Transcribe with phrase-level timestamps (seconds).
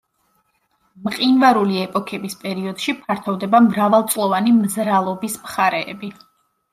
[1.07, 6.11] მყინვარული ეპოქების პერიოდში ფართოვდება მრავალწლოვანი მზრალობის მხარეები.